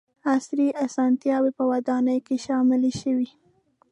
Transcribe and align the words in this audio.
•عصري 0.33 0.67
اسانتیاوې 0.85 1.51
په 1.57 1.63
ودانیو 1.71 2.25
کې 2.27 2.35
شاملې 2.45 2.91
شوې. 3.01 3.29